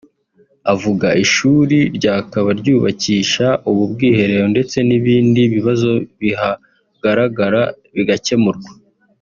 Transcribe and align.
Avuga 0.73 1.07
ishuri 1.25 1.77
ryakaba 1.97 2.49
ryubakisha 2.59 3.47
ubu 3.69 3.83
bwiherero 3.91 4.45
ndetse 4.53 4.77
n’ibindi 4.87 5.41
bibazo 5.53 5.91
bihagaragara 6.19 7.61
bigakemurwa 7.95 8.69